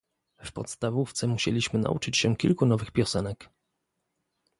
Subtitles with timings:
[0.43, 3.49] W podstawówce musieliśmy nauczyć się kilku nowych piosenek